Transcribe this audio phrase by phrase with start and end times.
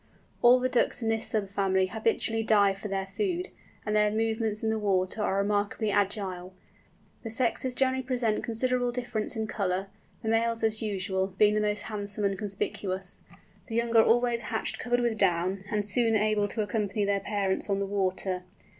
[0.41, 3.49] All the Ducks in this sub family habitually dive for their food,
[3.85, 6.55] and their movements in the water are remarkably agile.
[7.21, 9.89] The sexes generally present considerable difference in colour,
[10.23, 13.21] the males, as usual, being the most handsome and conspicuous.
[13.67, 17.69] The young are always hatched covered with down, and soon able to accompany their parents
[17.69, 18.41] on the water.